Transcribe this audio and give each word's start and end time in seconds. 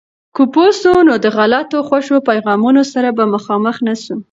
که 0.35 0.43
پوه 0.53 0.69
سو، 0.81 0.91
نو 1.07 1.13
د 1.23 1.25
غلطو 1.37 1.77
خوشو 1.87 2.17
پیغامونو 2.29 2.81
سره 2.93 3.09
به 3.17 3.23
مخامخ 3.33 3.77
نسو. 3.85 4.15